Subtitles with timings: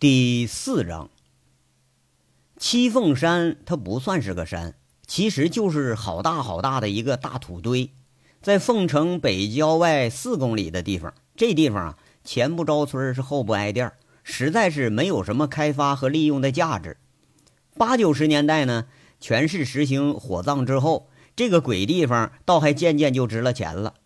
[0.00, 1.10] 第四章，
[2.56, 4.74] 七凤山它不算是个山，
[5.06, 7.90] 其实就是好大好大的一个大土堆，
[8.40, 11.12] 在凤城北郊外四公里的地方。
[11.36, 13.92] 这地方啊，前不着村是后不挨店，
[14.22, 16.96] 实在是没有什么开发和利用的价值。
[17.76, 18.86] 八九十年代呢，
[19.20, 23.96] 全市实行火葬之后，这个鬼地方倒还渐渐就值了钱了。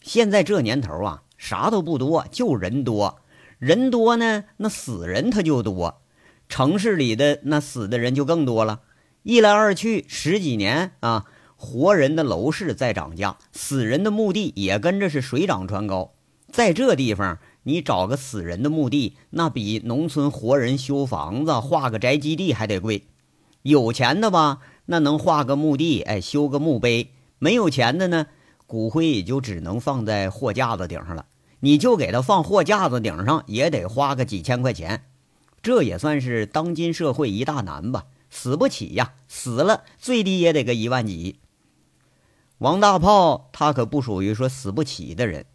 [0.00, 3.19] 现在这年头啊，啥都不多，就人多。
[3.60, 6.00] 人多呢，那死人他就多，
[6.48, 8.80] 城市里的那死的人就更多了。
[9.22, 16.14] 一来二去十几年啊，活人的楼市在涨价，死人的墓地也跟着是水涨船高。
[16.50, 23.08] 在这地方，你找个死人的墓地，那比农村活人修房子、画个宅基地还得贵。
[23.60, 28.26] 有钱的吧，那能画个墓地，哎，修个墓碑；没有钱的呢，
[28.66, 31.26] 骨灰也就只能放在货架子顶上了。
[31.60, 35.04] 你就给他放货架子顶上，也得花个几千块钱，
[35.62, 38.06] 这也算是当今社会一大难吧？
[38.30, 41.40] 死不起呀，死了最低也得个一万几。
[42.58, 45.46] 王大炮他可不属于说死不起的人，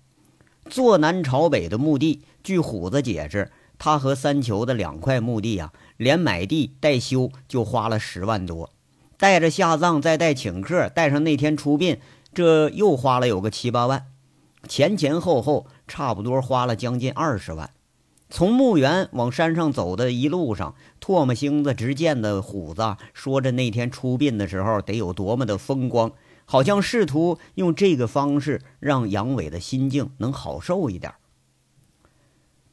[0.69, 8.71] 坐南朝北的墓地，据虎子解释，他和三球的两块墓地啊，连买地带修就花了十万多，
[9.17, 11.99] 带着下葬，再带请客，带上那天出殡，
[12.33, 14.08] 这又花了有个七八万。
[14.67, 17.72] 前前后后差不多花了将近二十万。
[18.30, 26.11] 从墓园往山上走的一路上，唾沫星子直溅的虎子说着那天出殡的时候得有多么的风光，
[26.45, 31.14] 好像试图用这个方式让杨伟的心境能好受一点。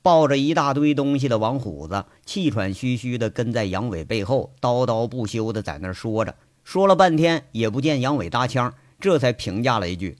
[0.01, 10.17] 抱着一大堆东西的王虎子气喘吁吁地跟在杨伟背后，叨叨不休地在那说着，说了半天也不见杨伟搭腔，这才评价了一句。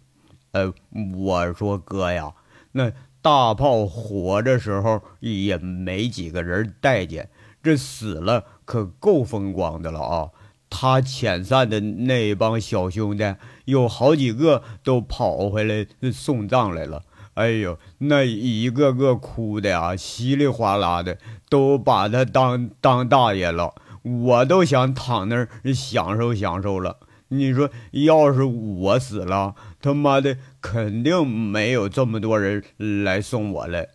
[0.53, 0.73] 呃，
[1.17, 2.33] 我说哥呀，
[2.73, 7.31] 那大炮活着时候也没几个人待见，
[7.63, 10.31] 这死了可够风光的了啊！
[10.69, 17.03] 他遣散的那帮小兄弟，有好几个都跑回来送葬来了。
[17.35, 21.19] 哎呦，那一个个哭的啊，稀里哗啦的，
[21.49, 23.75] 都把他当当大爷了。
[24.03, 26.99] 我都想躺那儿享受享受了。
[27.33, 33.87] 你说，要是我死了，他妈的肯定没有这么多人来送我了。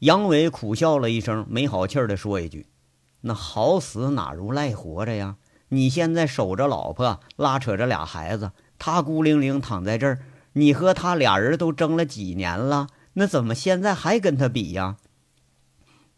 [0.00, 2.66] 杨伟苦笑了一声，没好气儿的说一句
[3.22, 5.36] ：“那好死哪如赖活着呀？
[5.68, 10.18] 你现在守着老婆，拉扯着俩孩子，他孤零零躺在这儿，
[10.54, 14.96] 你和他俩人都争了几年了，那怎么现在还跟他比呀？”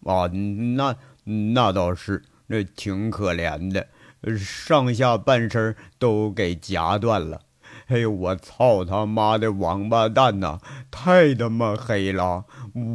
[0.05, 3.89] 啊，那那倒是，那挺可怜的。
[4.35, 7.43] 上下半身都给夹断了，
[7.87, 10.59] 哎呦，我操他妈的王八蛋呐！
[10.91, 12.45] 太他妈黑了！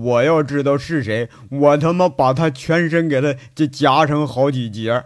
[0.04, 5.06] 我要知道是谁，我他妈把他全身给他就夹成好几截！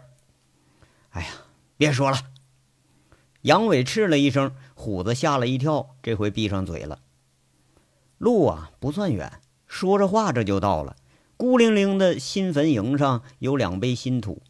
[1.12, 1.28] 哎呀，
[1.78, 2.18] 别说了！
[3.42, 7.00] 杨伟斥了一声，虎子吓了一跳，这回闭上嘴了。
[8.18, 9.34] 路啊不算远，
[9.68, 10.96] 说着话这就到了。
[11.38, 14.42] 孤零零的新坟营上有两杯新土。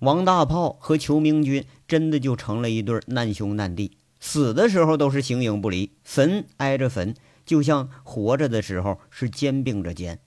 [0.00, 10.20] 王大炮和裘明军真的就成了一对难兄难弟，死的时候都是形影不离，坟挨着坟，就像活着的时候是肩并着肩。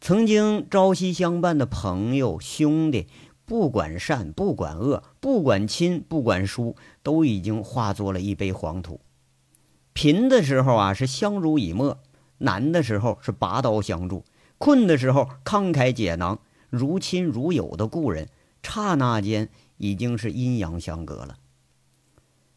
[0.00, 3.06] 曾经朝夕相伴的朋友兄弟，
[3.44, 9.00] 不管善不管恶，不管亲不管疏，都已经化作了一杯黄土。
[9.92, 11.98] 贫的时候啊是相濡以沫，
[12.38, 14.24] 难的时候是拔刀相助，
[14.56, 16.38] 困的时候慷慨解囊。
[16.70, 18.28] 如亲如友的故人，
[18.62, 21.36] 刹那间已经是阴阳相隔了。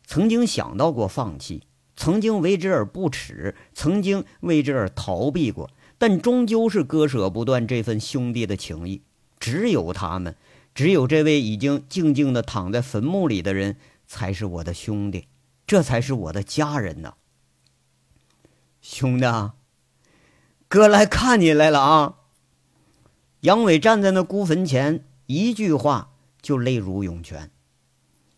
[0.06, 1.64] 曾经想到过放弃，
[1.96, 9.04] 曾经为之而不耻，曾经为之而逃避过，但终究是割舍不断这份兄弟的情谊。
[9.40, 10.36] 只有他们，
[10.74, 13.78] 只有这位已经静静的躺在坟墓里的人，
[14.08, 15.28] 才是我的兄弟，
[15.68, 17.14] 这才是我的家人呐。
[18.82, 19.52] 兄弟，
[20.68, 22.16] 哥来看你来了啊！
[23.42, 27.50] 杨伟站在那孤坟前，一句话就泪如涌泉，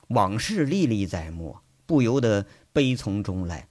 [0.10, 1.58] 往事历历在目，
[1.88, 3.68] 不由得悲从中来。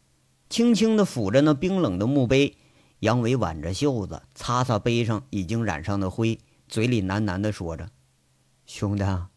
[0.48, 2.56] 轻轻地抚着那冰冷的墓碑，
[2.98, 7.90] 杨伟挽着袖子，擦擦碑上已经染上的灰，嘴里喃喃地说着
[8.66, 9.30] ：“兄弟啊，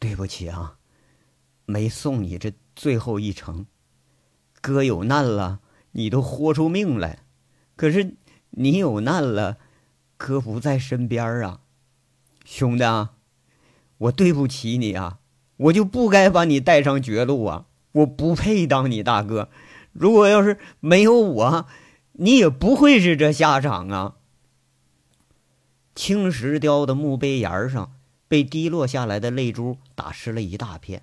[0.00, 0.78] 对不起啊，
[1.64, 3.66] 没送你这最后一程。
[4.60, 5.60] 哥有难了，
[5.92, 7.18] 你都豁出命来；
[7.76, 8.16] 可是
[8.50, 9.58] 你有难了。”
[10.24, 11.58] 哥不在身边啊，
[12.44, 13.14] 兄弟啊，
[13.98, 15.18] 我对不起你啊，
[15.56, 19.48] 我就不该把你带上绝路啊，我不配当你大哥。
[19.92, 21.66] 如果要是没有我，
[22.12, 24.14] 你也不会是这下场啊。
[25.96, 27.92] 青石雕的墓碑沿上
[28.28, 31.02] 被滴落下来的泪珠打湿了一大片。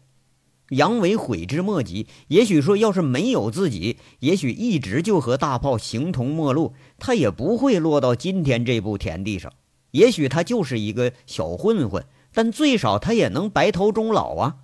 [0.69, 2.07] 杨伟悔之莫及。
[2.27, 9.51] 也许说，要是没有自己，也许一直就和大炮形同陌路，他也不会落到今天这步田地上。
[9.91, 14.57] 也许他就是一个小混混，但最少他也能白头终老啊。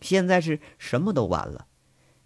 [0.00, 1.66] 现在是什么都晚了，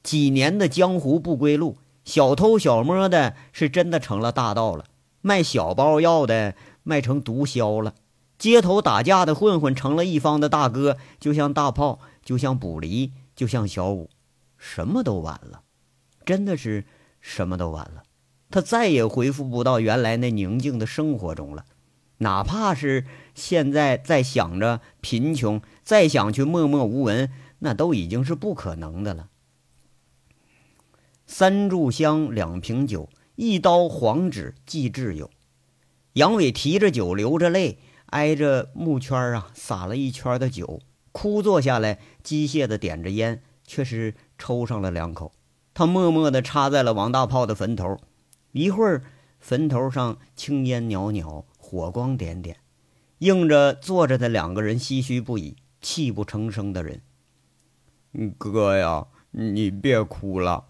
[0.03, 4.85] 几年的江湖不归路，小偷小摸的是真的成了大盗了，
[5.21, 7.95] 卖小包药的卖成毒枭了，
[8.39, 14.11] 街头打架的混混成了一方的大哥，就像大炮，就像卜离，就像小五，
[14.59, 15.63] 什么都晚了，
[16.27, 16.85] 真的是
[17.23, 18.03] 什么都晚了，
[18.51, 21.65] 他再也恢复不到原来那宁静的生活中了，
[22.19, 27.33] 哪怕是现在在想着贫穷，再想去默默无闻。
[27.61, 29.31] 那都已经是不可能的了。
[31.25, 35.31] 三炷香，两瓶酒，一刀黄纸祭挚友。
[36.13, 40.83] 杨伟提着酒，流着泪，挨着木圈啊，撒了一圈的酒，
[41.13, 45.31] 枯坐下来，机械的点着烟，却是抽上了两口。
[45.73, 47.99] 他默默的插在了王大炮的坟头。
[48.51, 49.05] 一会儿，
[49.39, 52.57] 坟头上青烟袅袅，火光点点，
[53.19, 57.01] 映着坐着的两个人，唏嘘不已，泣不成声的人。
[58.37, 60.65] 哥呀，你别哭了。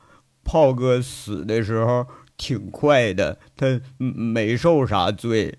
[0.44, 2.06] 炮哥死的时候
[2.36, 5.58] 挺快的，他没受啥罪。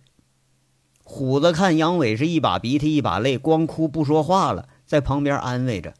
[1.04, 5.94] 虎子看杨伟是一把鼻涕一把泪，光哭不说话了，在旁边安慰着。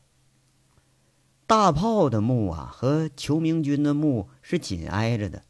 [1.46, 5.44] 大炮的墓啊，和裘明军的墓是紧挨着的。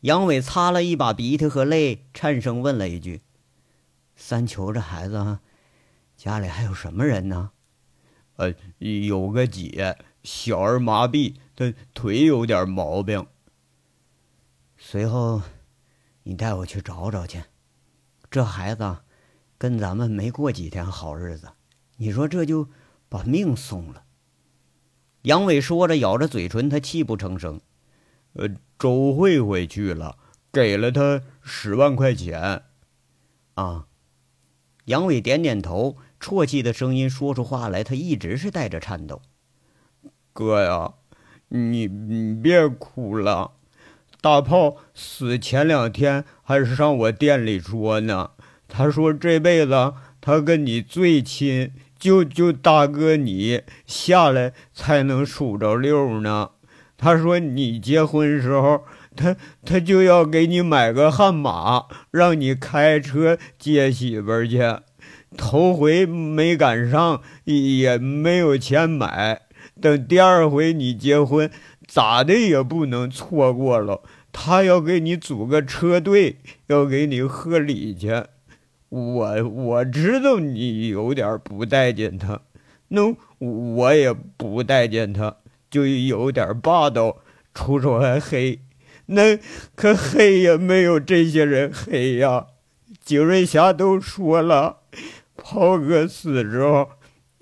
[0.00, 3.22] 杨伟擦了一把鼻涕和泪，颤声问了一句
[4.16, 5.38] ：“三球这孩子，
[6.16, 7.52] 家里还有什么人呢？”
[8.36, 13.26] 呃，有个姐，小儿麻痹，她腿有点毛病。
[14.76, 15.40] 随后，
[16.24, 17.44] 你带我去找找去。
[18.30, 18.98] 这孩子
[19.56, 21.48] 跟咱们没过几天好日子，
[21.96, 22.68] 你说这就
[23.08, 24.04] 把命送了。
[25.22, 27.60] 杨伟说着，咬着嘴唇，他泣不成声。
[28.34, 28.48] 呃，
[28.78, 30.18] 周慧慧去了，
[30.52, 32.62] 给了他十万块钱。
[33.54, 33.86] 啊，
[34.86, 35.96] 杨伟点点头。
[36.20, 39.20] 啜泣的声音说出话来，他一直是带着颤抖。
[40.32, 40.94] 哥呀，
[41.48, 43.52] 你你别哭了。
[44.22, 48.30] 大炮死前两天还是上我店里说呢，
[48.66, 49.92] 他说这辈子
[50.22, 56.50] 他跟你最亲，就就大哥你下来才能数着六呢。
[56.98, 58.84] 他说你结婚时候，
[59.16, 59.34] 他
[59.64, 64.60] 他就要给你买个悍马，让你开车接媳妇去。
[65.34, 69.40] 头回没赶上，也没有钱买。
[69.80, 71.50] 等第二回你结婚，
[71.88, 74.02] 咋的也不能错过了。
[74.30, 76.36] 他要给你组个车队，
[76.66, 78.24] 要给你贺礼去。
[78.88, 82.42] 我我知道你有点不待见他，
[82.88, 85.36] 那我也不待见他，
[85.70, 87.18] 就有点霸道，
[87.52, 88.60] 出手还黑。
[89.06, 89.38] 那
[89.74, 92.46] 可黑也没有这些人黑呀。
[93.04, 94.78] 景瑞霞都说了。
[95.36, 96.90] 炮哥死之后，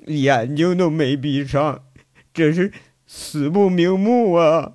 [0.06, 1.84] 眼睛都没闭上，
[2.32, 2.72] 这是
[3.06, 4.72] 死不瞑目啊！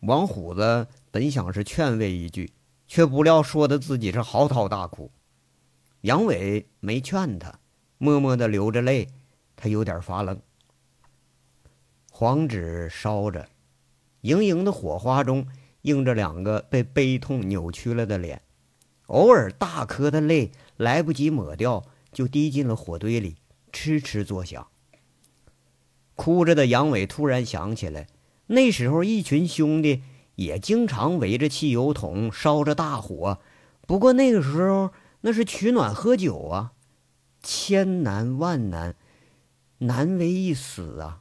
[0.00, 2.50] 王虎子本想是劝慰一句，
[2.90, 5.12] 却不料说的自己是嚎啕大哭。
[6.00, 7.60] 杨伟没劝他，
[7.98, 9.06] 默默的流着泪，
[9.54, 10.40] 他有点发愣。
[12.10, 13.48] 黄纸烧着，
[14.22, 15.46] 莹莹的火花中
[15.82, 18.42] 映着两个被悲痛扭曲了的脸，
[19.06, 20.50] 偶尔大颗的泪。
[20.76, 23.36] 来不及抹掉，就滴进了火堆里，
[23.70, 24.66] 哧哧作响。
[26.16, 28.08] 哭着的杨伟突然想起来，
[28.46, 30.02] 那时候一群兄弟
[30.40, 33.40] 也经常围着汽油桶烧着大火，
[33.86, 36.72] 不过那个时候那是取暖喝酒啊，
[37.42, 38.96] 千难万难，
[39.80, 41.20] 难为一死啊！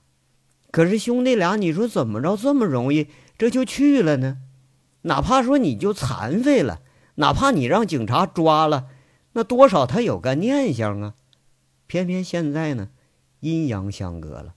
[0.71, 4.37] 可是兄弟俩，你说怎么着这么容易这就去了呢？
[5.01, 6.79] 哪怕说你就残废了，
[7.15, 8.87] 哪怕你让警察抓了。
[9.33, 11.15] 那多少他有个念想啊，
[11.87, 12.87] 偏偏现在呢，
[13.41, 14.55] 阴阳相隔了，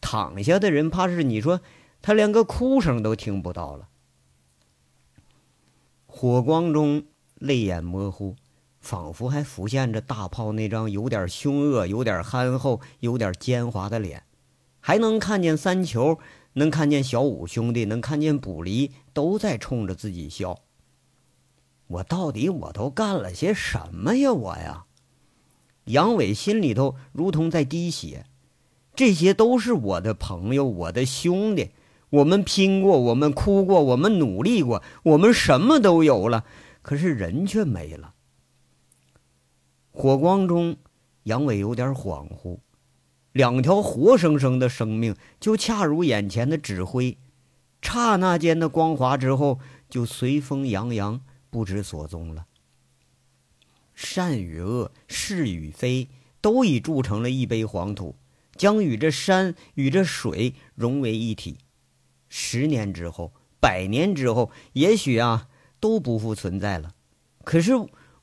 [0.00, 1.60] 躺下的人怕是你说
[2.00, 3.88] 他连个哭声都听不到了。
[6.18, 7.04] 火光中
[7.34, 8.36] 泪眼模糊，
[8.80, 14.22] 仿佛还浮现着大炮那张有点凶恶、有点憨厚、有点奸猾的脸，
[14.80, 16.18] 还能看见三球，
[16.54, 20.60] 能看见小五兄弟，能看见卜离都在冲着自己笑。
[21.86, 24.32] 我到底我都干了些什么呀？
[24.32, 24.86] 我呀，
[25.84, 28.24] 杨伟心里头如同在滴血。
[28.94, 31.72] 这些都是我的朋友，我的兄弟。
[32.16, 36.44] 我们拼过，我们哭过，我们努力过，我们什么都有了。
[36.82, 38.14] 可是人却没了。
[39.90, 40.76] 火光中，
[41.24, 42.60] 杨伟有点恍惚，
[43.32, 47.18] 两条活生生的生命就恰如眼前的纸灰，
[47.82, 49.58] 刹那间的光华之后，
[49.90, 51.20] 就随风扬扬，
[51.50, 52.46] 不知所踪了。
[53.94, 56.08] 善与恶，是与非，
[56.40, 58.14] 都已铸成了一杯黄土，
[58.56, 61.58] 将与这山与这水融为一体。
[62.28, 65.48] 十年之后，百年之后，也许啊，
[65.80, 66.94] 都不复存在了。
[67.44, 67.72] 可是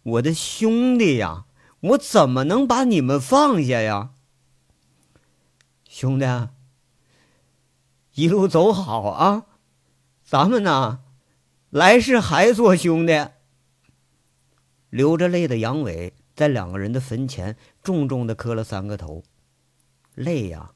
[0.04, 1.46] 我的兄弟呀！
[1.84, 4.12] 我怎么能把你们放下呀，
[5.86, 6.26] 兄弟？
[8.14, 9.46] 一路走好啊，
[10.24, 11.02] 咱们呢，
[11.70, 13.28] 来世还做兄弟。
[14.90, 19.22] 流着泪的杨伟在两个人的坟前重重的磕了三个头，
[20.16, 20.72] 泪呀，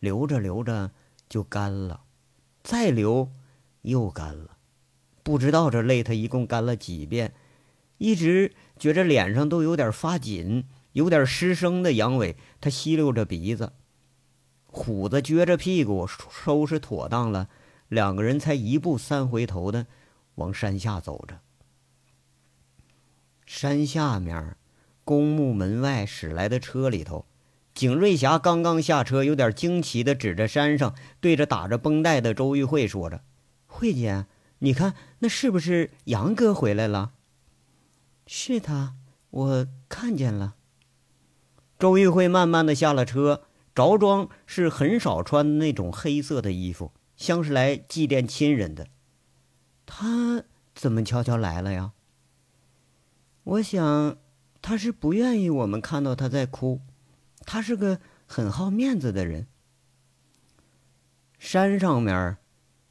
[0.00, 0.90] 流着流着
[1.28, 2.00] 就干了，
[2.68, 3.32] 再流
[3.80, 4.58] 又干了，
[5.22, 7.32] 不知道这泪他一共干了几遍，
[7.96, 8.52] 一直。
[8.78, 13.72] 觉着脸上都有点发紧，有点失声的杨伟，他吸溜着鼻子，
[14.66, 17.48] 虎子撅着屁股收拾妥当了，
[17.88, 19.86] 两个人才一步三回头的
[20.34, 21.40] 往山下走着。
[23.46, 24.58] 山下面，
[25.04, 27.24] 公墓门外驶来的车里头，
[27.78, 33.22] 景瑞霞刚刚下车，有点惊奇的指着山上，对着打着绷带的周玉慧说着
[33.68, 34.26] ：“慧姐，
[34.58, 37.12] 你看那是不是杨哥回来了？”
[38.26, 38.96] 是他，
[39.30, 40.56] 我看见了。
[41.78, 48.88] 周玉慧慢慢的下了车，着装是很少穿那种黑色的衣服，像是来祭奠亲人的。
[49.86, 50.42] 他
[50.74, 51.92] 怎么悄悄来了呀？
[53.44, 54.16] 我想，
[54.60, 56.80] 他是不愿意我们看到他在哭。
[57.50, 59.46] 他是个很好面子的人。
[61.38, 62.36] 山上面，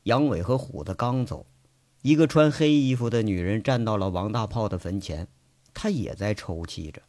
[0.04, 1.46] 杨伟和虎子刚走。
[2.02, 5.28] 一个穿黑衣服的女人站到了王大炮的坟前，
[5.76, 7.04] 她也在抽泣着。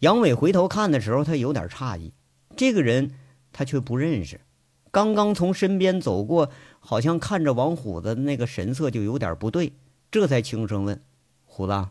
[0.00, 2.12] 杨伟回头看的时候，他有点诧异，
[2.54, 3.14] 这个人
[3.50, 4.42] 他却不认识。
[4.90, 9.72] 刚刚从身边走过，好像看着王虎子那个神色就有点不对，
[10.10, 11.02] 这才轻声问
[11.46, 11.88] ：“虎子，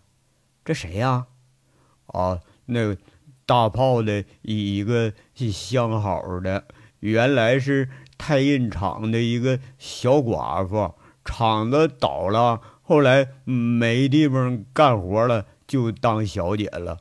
[0.63, 1.25] 这谁呀
[2.05, 2.97] ？”“啊，那个
[3.45, 6.65] 大炮的一个相好的，
[6.99, 10.93] 原来是太印厂的一个小寡妇。”
[11.25, 16.97] 厂子倒了，后来没地方干活了，就当小姐了。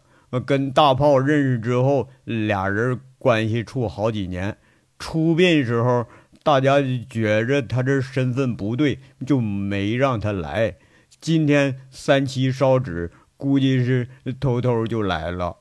[0.46, 4.56] 跟大炮认识之后，俩人关系处好几年。
[4.96, 6.06] 出殡时候，
[6.44, 6.76] 大家
[7.10, 10.76] 觉着他这身份不对，就没让他来。
[11.20, 14.08] 今天三七烧纸，估计是
[14.38, 15.56] 偷偷就来了。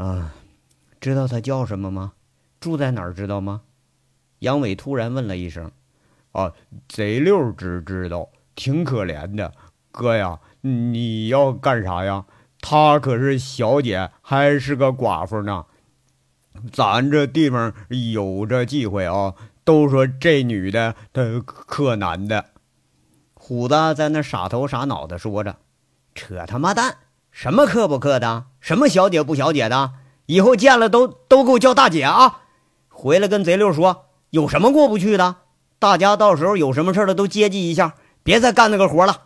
[0.00, 0.32] 啊，
[0.98, 2.12] 知道他叫什么吗？
[2.58, 3.12] 住在哪儿？
[3.12, 3.60] 知道吗？
[4.38, 5.70] 杨伟突然问了一声。
[6.32, 6.52] 啊，
[6.88, 9.52] 贼六只知道，挺可怜的。
[9.90, 12.24] 哥呀，你要干啥呀？
[12.62, 15.66] 她可是小姐，还是个寡妇呢。
[16.72, 22.46] 咱这地方有这忌讳啊，都说这女的她克男的。
[23.34, 25.56] 虎子在那傻头傻脑的说着，
[26.14, 26.96] 扯他妈蛋，
[27.30, 29.94] 什么克不克的，什么小姐不小姐的，
[30.26, 32.42] 以后见了都都给我叫大姐啊！
[32.88, 35.38] 回来跟贼六说，有什么过不去的？
[35.80, 39.22] 大家到时候有什么事了都接济一下，别再干那个活了。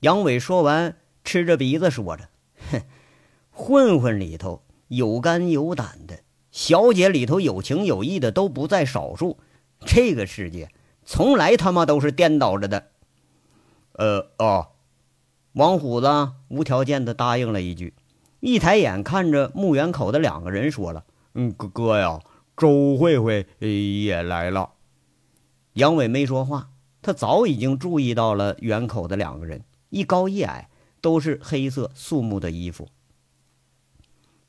[0.00, 2.30] 杨伟说完，吃着鼻子说着
[2.72, 2.80] ：“哼，
[3.52, 9.36] 混混里头有肝有胆的，小姐里头有情有义的都不在少数。
[9.84, 10.70] 这个世界
[11.04, 12.86] 从来他妈都是颠倒着的。”
[13.92, 14.68] 呃哦，
[15.52, 17.92] 王虎子无条件的答应了一句，
[18.40, 21.04] 一抬眼看着墓园口的两个人说了
[21.34, 22.20] ：“嗯，哥哥呀，
[22.56, 24.72] 周慧慧也来了。”
[25.74, 26.70] 杨伟没说话，
[27.02, 30.68] 他早已经注意到了园口的两个人，一高一矮，
[31.00, 32.88] 都是黑色肃穆的衣服。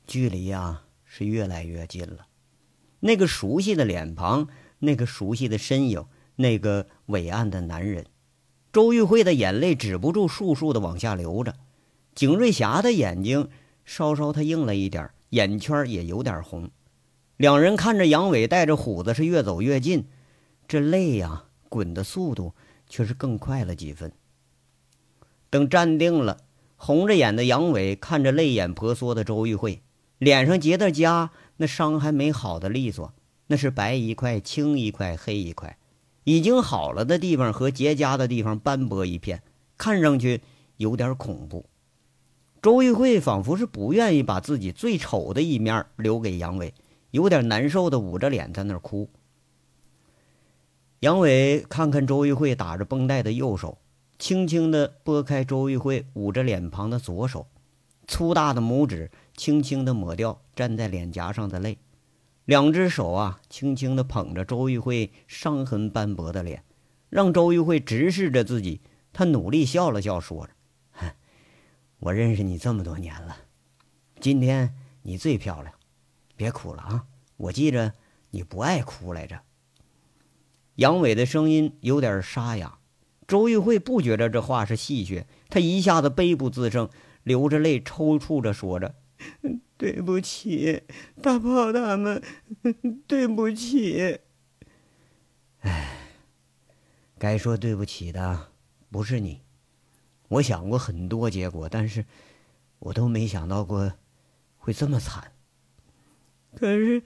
[0.06, 2.26] 距离呀是越来越近了，
[3.00, 4.48] 那个熟悉的脸庞，
[4.80, 6.04] 那个熟悉的身影，
[6.36, 8.06] 那个伟岸的男人，
[8.72, 11.54] 周玉慧的眼泪止不住簌簌的往下流着，
[12.14, 13.48] 景瑞霞的眼睛
[13.90, 16.70] 稍稍他硬了一点，眼圈也有点红。
[17.36, 20.06] 两人看着杨伟带着虎子是越走越近。
[20.68, 22.54] 这泪呀，滚的速度
[22.88, 24.12] 却是更快了几分。
[25.50, 26.36] 等站定了，
[26.76, 29.82] 红着眼的杨伟看着泪眼婆娑的周玉慧，
[30.18, 33.12] 脸上结的痂，那伤还没好的利索，
[33.48, 35.76] 那是白一块、青一块、黑一块，
[36.22, 39.42] 已经好了的地方和结痂的地方斑驳一片，
[39.76, 40.42] 看上去
[40.76, 41.66] 有点恐怖。
[42.62, 46.74] 周玉慧仿佛是不愿意把自己最丑的一面留给杨伟，
[47.10, 49.08] 有点难受的捂着脸在那儿哭。
[50.98, 53.78] 杨伟看看周玉慧打着绷带的右手，
[54.18, 57.46] 轻轻地拨开周玉慧捂着脸庞的左手，
[58.06, 61.78] 粗大的拇指轻轻地抹掉粘在脸颊上的泪，
[62.44, 66.62] 两只手啊，轻轻地捧着周玉慧伤痕斑驳的脸，
[67.08, 68.82] 让周玉慧直视着自己。
[69.14, 70.52] 他努力笑了笑，说着
[72.00, 73.36] ：“我认识你这么多年了，
[74.20, 75.74] 今天你最漂亮，
[76.34, 77.06] 别哭了啊！
[77.36, 77.94] 我记着
[78.30, 79.42] 你不爱哭来着。”
[80.76, 82.78] 杨伟的声音有点沙哑。
[83.28, 86.90] 周玉慧不觉着这话是戏谑，她一下子悲不自胜，
[87.22, 88.96] 流着泪抽搐着说着
[89.78, 90.82] ：“对不起，
[91.22, 92.22] 大炮他们，
[93.06, 94.20] 对不起。”
[95.60, 95.96] 哎，
[97.18, 98.48] 该说对不起的
[98.90, 99.42] 不是你。
[100.30, 102.04] 我想过很多结果，但是
[102.80, 103.92] 我都没想到过
[104.58, 105.32] 会这么惨。
[106.56, 107.02] 可是。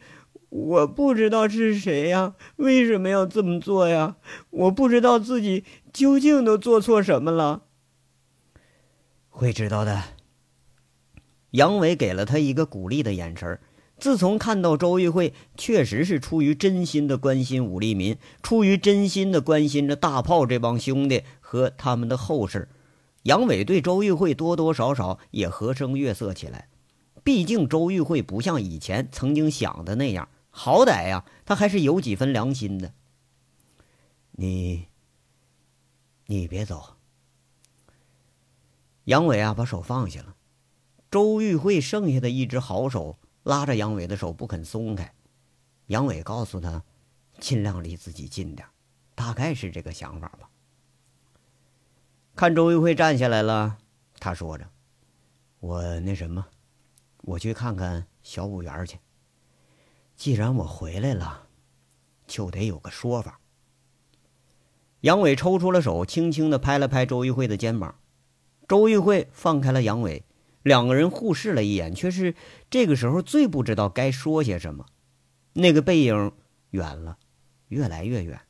[0.51, 2.37] 我不知道是谁呀？
[2.59, 4.15] 为什么要这么做呀？
[4.51, 7.65] 我不知道自己究竟都做错什么了。
[9.31, 10.05] 会知道的。
[11.51, 13.59] 杨伟给了他一个鼓励的眼神
[13.99, 22.69] 自从看到周玉慧确实是出于真心的关心武立民，出于真心的关心着大炮这帮兄弟和他们的后事，
[23.25, 26.69] 杨伟对周玉慧多多少少也和声悦色起来。
[27.23, 30.29] 毕竟周玉慧不像以前曾经想的那样。
[30.51, 32.95] 好歹呀，他还是有几分良心的。
[34.33, 34.87] 你，
[36.27, 36.97] 你别走。
[39.05, 40.37] 杨伟啊，把手放下了。
[41.11, 45.15] 周玉慧剩下的一只好手拉着杨伟的手不肯松开。
[45.87, 46.85] 杨伟告诉他，
[47.41, 48.69] 尽量离自己近点，
[49.15, 50.49] 大概是这个想法吧。
[52.37, 53.79] 看周玉慧站起来了，
[54.19, 54.69] 他说着
[55.61, 56.45] ：“我那什么，
[57.23, 58.99] 我去看看小五元去。”
[60.17, 61.47] 既然我回来了，
[62.27, 63.39] 就得有个说法。
[65.03, 67.95] 杨伟抽出了手，轻轻的拍了拍周玉慧的肩膀。
[68.67, 70.25] 周玉慧放开了杨伟，
[70.65, 72.35] 两个人互视了一眼，却是
[72.69, 74.87] 这个时候最不知道该说些什么。
[75.53, 76.33] 那个背影
[76.71, 77.17] 远了，
[77.69, 78.41] 越来越远，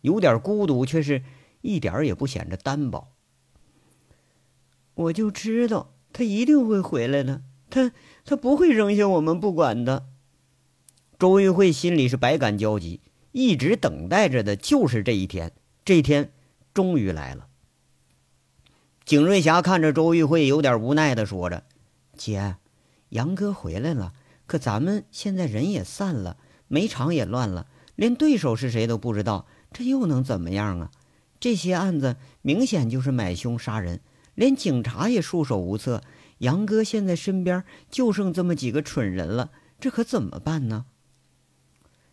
[0.00, 1.22] 有点孤独，却是
[1.60, 3.10] 一点也不显着单薄。
[4.94, 7.92] 我就知道他一定会回来的，他
[8.24, 10.06] 他不会扔下我们不管的。
[11.18, 13.00] 周玉慧心里是百感交集，
[13.32, 15.52] 一直等待着的就是这一天。
[15.84, 16.32] 这一天
[16.72, 17.48] 终于来了。
[19.04, 21.64] 景瑞霞看着周玉慧，有点无奈的说着
[22.16, 22.56] ：“姐，
[23.10, 24.12] 杨哥回来了，
[24.46, 30.90] 可咱们现在人也散了，煤场也乱了，连对手是谁都不知道，这又能怎么样啊？
[31.38, 34.00] 这些案子明显就是买凶杀人，
[34.34, 36.02] 连警察也束手无策。
[36.38, 40.86] 杨哥现在身边就剩这么几个蠢人了，这可怎么办呢？”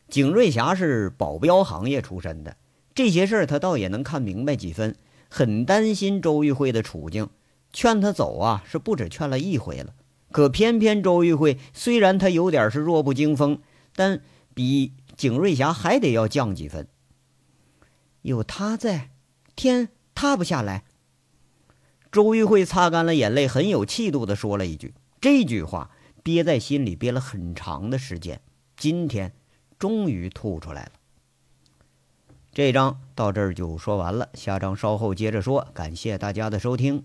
[0.07, 2.57] 景瑞霞是保镖行业出身的，
[2.93, 4.95] 这些事儿他倒也能看明白几分，
[5.29, 7.29] 很担心周玉慧的处境，
[7.71, 9.95] 劝他走啊，是不止劝了一回了。
[10.31, 13.61] 可偏偏周玉慧虽然他有点是弱不禁风，
[13.95, 14.21] 但
[14.53, 16.87] 比景瑞霞还得要降几分。
[18.21, 19.11] 有他在，
[19.55, 20.83] 天塌不下来。
[22.11, 28.41] 周玉慧擦干了眼泪，很有气度地说了一句：“这句话憋在心里憋了很长的时间，
[28.75, 29.33] 今天。”
[29.79, 30.91] 终于吐出来了。
[32.53, 35.67] 这章到这儿就说完了，下章稍后接着说。
[35.73, 37.03] 感谢大家的收听。